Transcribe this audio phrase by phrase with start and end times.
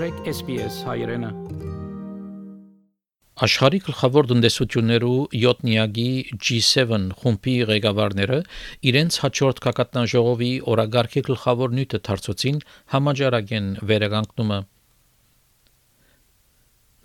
[0.00, 1.28] մտրեք SPS հայրենը։
[3.44, 6.06] Աշխարհի գլխավոր տնտեսություններու 7-նյակի
[6.46, 8.38] G7 խումբի ղեկավարները
[8.92, 12.62] իրենց հաջորդ կակատնաժողովի օրագարկի գլխավոր նյութը դարձուցին
[12.96, 14.60] համաճարակեն վերականգնումը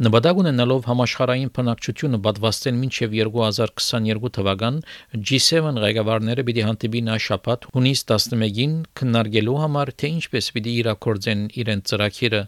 [0.08, 4.82] Նպատակ ունենալով համաշխարհային բնակչությունը պատվաստեն մինչև 2022 թվական
[5.20, 11.92] G7 ղեկավարները պիտի հանդիպին այս շաբաթ հունիս 11-ին քննարկելու համար թե ինչպես պիտի իրակորձեն իրենց
[11.92, 12.44] ծրագիրը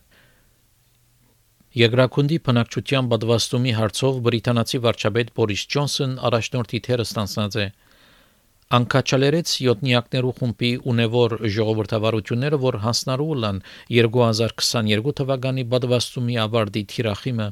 [1.77, 7.66] Եգրակունդի բնակչության պատվաստումի հարցով բրիտանացի վարչապետ Բորիս Ջոնսոն առաջնորդի թերը ստանցնած է.
[8.77, 13.62] Անկաչալերեց 7-նյակներու խումբի ունևոր ժողովրդավարությունները, որ հասնարու լան
[14.00, 17.48] 2022 թվականի բադվաստումի ավարտի թիրախիմը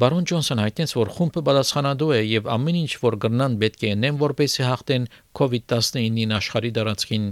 [0.00, 4.20] Բարոն Ջոնսոն հայտնեց, որ խումբը պատասխանատու է եւ ամեն ինչ որ գրնան պետք է նեմ
[4.20, 5.06] որպեսի հաղթեն
[5.40, 7.24] COVID-19-ին աշխարհի դարածքին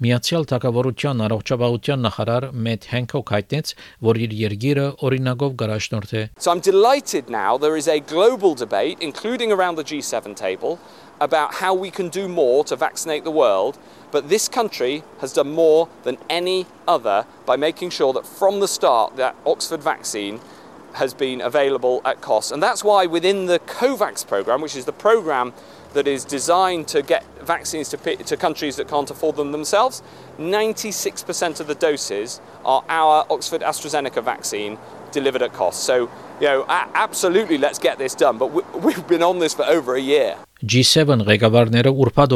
[0.00, 3.70] Միացյալ Թագավորության առողջապահության նախարար Մեթ Հենքոք հայտնեց,
[4.04, 8.98] որ իր երգիրը օրինակով գարաշնորթ է So I'm delighted now there is a global debate
[9.00, 10.76] including around the G7 table
[11.18, 13.78] about how we can do more to vaccinate the world,
[14.12, 18.68] but this country has done more than any other by making sure that from the
[18.68, 20.40] start that Oxford vaccine
[20.94, 22.50] has been available at cost.
[22.52, 25.52] And that's why within the COVAX program, which is the program
[25.92, 30.02] that is designed to get vaccines to, to countries that can't afford them themselves,
[30.38, 34.78] 96% of the doses are our Oxford AstraZeneca vaccine
[35.12, 35.84] delivered at cost.
[35.84, 36.10] So,
[36.40, 38.38] you know, absolutely let's get this done.
[38.38, 38.48] But
[38.82, 40.36] we, have been on this for over a year.
[40.64, 42.32] G7 ղեկավարները ուրբաթ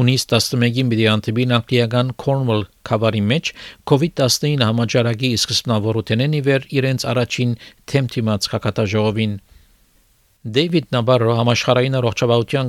[0.00, 3.50] հունիս 11-ին պիտի անտիբին անգլիական Cornwall խավարի մեջ
[3.90, 7.52] COVID-19 համաճարակի սկզբնավորությունն իվեր իրենց առաջին
[7.92, 9.34] թեմթիմաց հակատաժողովին
[10.40, 12.68] Դեյվիդ Նաբարո համաշխարհային առողջապահության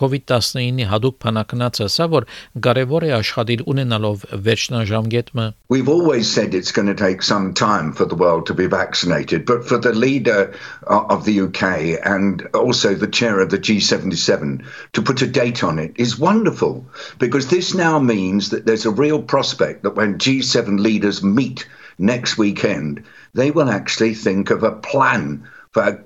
[0.00, 2.26] COVID-19 հadoop փանակնած ասա, որ
[2.66, 8.04] կարևոր է աշխատել ունենալով վերջնաժամկետը։ We've always said it's going to take some time for
[8.04, 10.52] the world to be vaccinated, but for the leader
[10.86, 14.62] uh, of the UK and also the chair of the G77
[14.92, 16.84] to put a date on it is wonderful
[17.18, 22.36] because this now means that there's a real prospect that when G7 leaders meet next
[22.36, 23.02] weekend,
[23.32, 25.48] they will actually think of a plan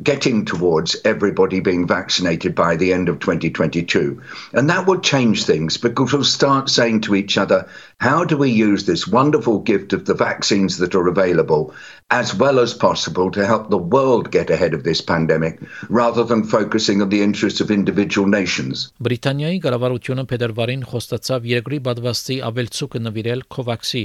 [0.02, 4.20] getting towards everybody being vaccinated by the end of 2022.
[4.54, 7.68] And that will change things because we'll start saying to each other,
[8.00, 11.74] how do we use this wonderful gift of the vaccines that are available
[12.10, 16.42] as well as possible to help the world get ahead of this pandemic rather than
[16.42, 18.88] focusing on the interests of individual nations.
[19.04, 24.04] Բրիտանիայի կառավարությունը փետրվարին խոստացավ երկրի բադվաստի ավելցուկը նվիրել COVAX-ի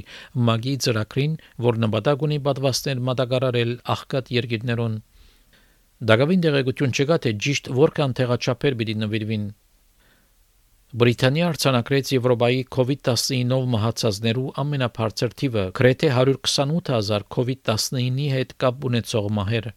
[0.49, 5.01] մագի ծրագրին, որ նպատակ ունի բադվաստներ մատակարարել աղքատ երկրներուն
[6.01, 9.43] Դակավին դեղեցություն չկա թե ճիշտ որքան տեղաչափեր պիտի նվիրվին։
[10.93, 19.69] Բրիտանիա արցանակրեց Եվրոպայի COVID-19-ով մահացածներու ամենաբարձր թիվը՝ գրեթե 128000 COVID-19-ի հետ կապ ունեցող մահեր։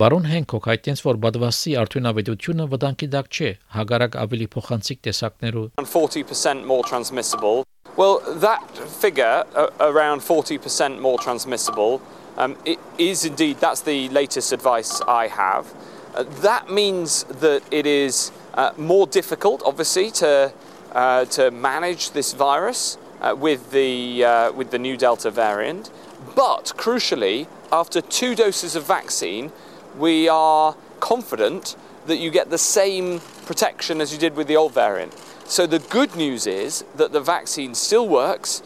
[0.00, 6.84] Բարոն Հենքոք հայտնեց, որ բադվասի արդյունավետությունը վտանգի տակ չէ, հագարակ ավելի փոխանցիկ տեսակներու 40% more
[6.86, 7.64] transmissible.
[7.98, 8.62] Well, that
[9.02, 9.44] figure
[9.80, 11.98] around 40% more transmissible
[12.36, 15.74] Um, it is indeed, that's the latest advice I have.
[16.14, 20.52] Uh, that means that it is uh, more difficult, obviously, to,
[20.92, 25.90] uh, to manage this virus uh, with, the, uh, with the new Delta variant.
[26.34, 29.52] But crucially, after two doses of vaccine,
[29.96, 31.76] we are confident
[32.06, 35.12] that you get the same protection as you did with the old variant.
[35.44, 38.62] So the good news is that the vaccine still works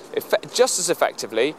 [0.53, 1.55] just as effectively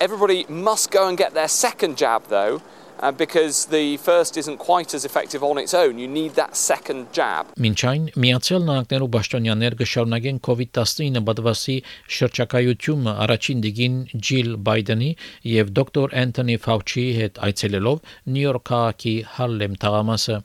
[0.00, 2.60] Everybody must go and get their second jab though.
[3.00, 6.00] Uh, because the first isn't quite as effective on its own.
[6.00, 7.46] You need that second jab.
[7.54, 11.76] Մինչայն Միացյալ Նահանգներու պաշտոնյաներ կշարունակեն COVID-19 պատվասի
[12.18, 15.12] շրջակայությունը առաջին դիգին Ջիլ Բայդենի
[15.54, 18.02] եւ դոկտոր Անթոնի Ֆաուչիի հետ այցելելով
[18.34, 20.42] Նյու Յորք քաղաքի Հարլեմ թաղամասը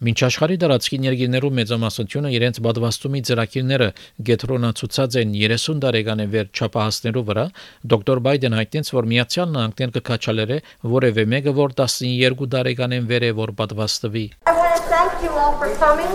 [0.00, 3.88] Մինչ աշխարհի դարածքի ներգիներու մեծամասնությունը իրենց բադվաստումի ծրագիրները
[4.28, 7.44] գետրոնացուցած են 30 տարեկան վեր չափահասներու վրա,
[7.92, 10.58] դոկտոր Բայդեն հայտնեց, որ Միացյալ Նահանգներն կկաչալերը
[10.96, 14.24] որևէ մեկը, որ 12 տարեկանեն վեր է որ բադվաստվի։
[14.90, 16.14] thank you all for coming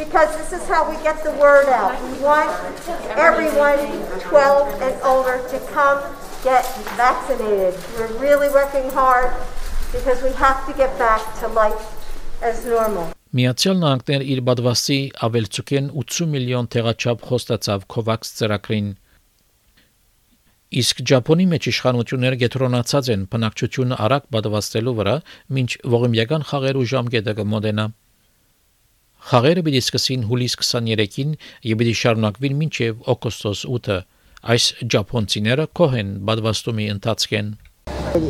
[0.00, 1.92] because this is how we get the word out.
[2.08, 2.50] We want
[3.20, 3.84] everyone
[4.24, 6.00] 12 and older to come
[6.42, 6.64] get
[6.96, 7.78] vaccinated.
[7.96, 9.30] We're really working hard
[9.92, 11.97] because we have to get back to life
[12.41, 13.13] as normal.
[13.33, 18.91] Միացյալ Նահանգներ իր բադվասի ավելցուկեն 80 միլիոն տեղաչափ խոստացավ COVAX ծրագրին։
[20.83, 25.15] Իսկ Ճապոնի մեջ իշխանությունները գետրոնացած են բնակչությունը արագ բադվաստելու վրա,
[25.63, 27.85] ինչ ողիմյական խաղերու ժամկետը կմոտենա։
[29.33, 31.35] Խաղերը պիտի սկսին հուլիս 23-ին
[31.73, 33.99] եւ պիտի շարունակվին մինչեւ օգոստոս 8-ը։
[34.53, 37.53] Այս ճապոնցիները կողեն բադվաստումի ընթացքեն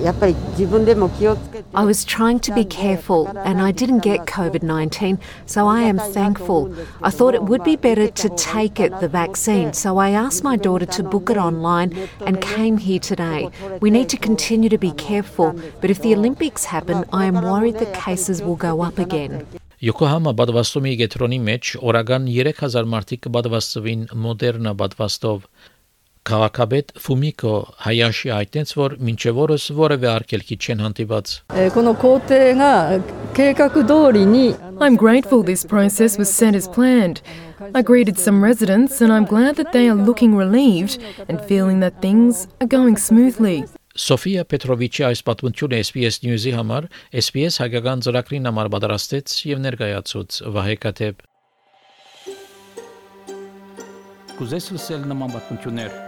[0.04, 5.82] やっぱり自分でも気をつけて I was trying to be careful and I didn't get COVID 19, so I
[5.82, 6.74] am thankful.
[7.02, 10.56] I thought it would be better to take it, the vaccine, so I asked my
[10.56, 13.50] daughter to book it online and came here today.
[13.82, 17.80] We need to continue to be careful, but if the Olympics happen, I am worried
[17.80, 19.46] the cases will go up again.
[19.84, 25.42] Յոկոհամա բադվաստումի գետրոնի մեջ օրական 3000 մարդիկ կբադվաստվին մոդեռնա բադվաստով
[26.29, 27.51] Քաղաքապետ Ֆումիկո
[27.87, 31.31] Հայաշի այդտենց որ մինչև օրս որևէ արգելքի չեն հանդիպած։
[34.79, 37.23] I'm grateful this process was set as planned.
[37.75, 40.99] I greeted some residents and I'm glad that they are looking relieved
[41.29, 43.65] and feeling that things are going smoothly.
[43.99, 46.91] Սոֆիա Պետրովիչի այս պատմությունը SPS News-ի համար
[47.23, 51.25] SPS հայկական ծրագրին համար պատրաստեց եւ ներկայացուց Վահե Կաթեփ։
[54.39, 56.08] Կուզես լսել նման պատմություններ